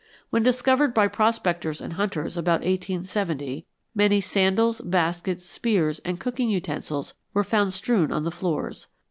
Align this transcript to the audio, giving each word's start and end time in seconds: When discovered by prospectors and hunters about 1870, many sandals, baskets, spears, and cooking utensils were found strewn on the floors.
When 0.31 0.41
discovered 0.41 0.95
by 0.95 1.07
prospectors 1.09 1.79
and 1.79 1.93
hunters 1.93 2.35
about 2.35 2.61
1870, 2.61 3.67
many 3.93 4.19
sandals, 4.19 4.81
baskets, 4.83 5.45
spears, 5.45 5.99
and 5.99 6.19
cooking 6.19 6.49
utensils 6.49 7.13
were 7.35 7.43
found 7.43 7.71
strewn 7.71 8.11
on 8.11 8.23
the 8.23 8.31
floors. 8.31 8.87